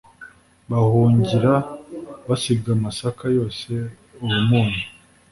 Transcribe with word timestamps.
bahungira 0.69 1.53
basiga 2.27 2.69
amasaka 2.77 3.23
yose 3.37 3.71
uwo 4.23 4.39
munyu 4.47 4.83